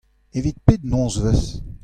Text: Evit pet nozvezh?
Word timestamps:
Evit 0.37 0.57
pet 0.65 0.81
nozvezh? 0.85 1.51